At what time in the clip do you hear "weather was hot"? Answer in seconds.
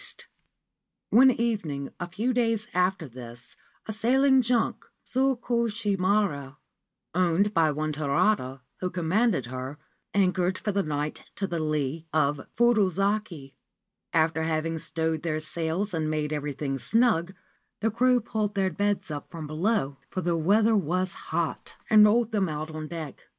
20.35-21.75